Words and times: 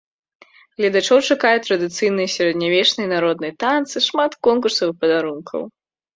Гледачоў 0.77 1.19
чакаюць 1.35 1.61
традыцыйныя 1.67 2.27
сярэднявечныя 2.37 3.07
і 3.09 3.13
народныя 3.15 3.53
танцы, 3.67 3.95
шмат 4.09 4.31
конкурсаў 4.51 4.87
і 4.97 4.99
падарункаў! 5.05 5.61